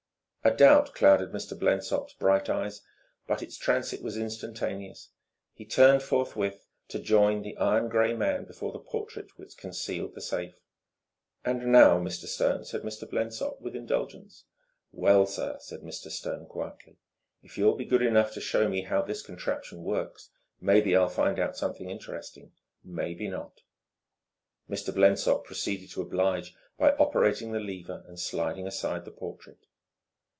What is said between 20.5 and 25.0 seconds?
maybe I'll find out something interesting, maybe not." Mr.